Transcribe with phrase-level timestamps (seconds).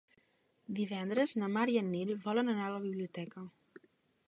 [0.79, 3.47] Divendres na Mar i en Nil volen anar a la biblioteca.